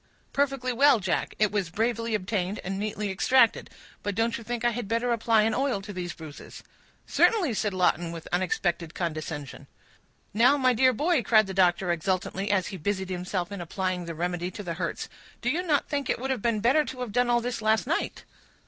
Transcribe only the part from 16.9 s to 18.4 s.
have done all this last night?"